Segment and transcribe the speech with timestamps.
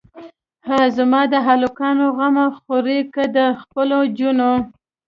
[0.67, 4.51] هه زما د الکانو غمه خورې که د خپلو جونو.